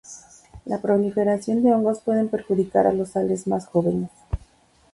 [0.65, 4.09] La proliferación de hongos pueden perjudicar a los sales más jóvenes.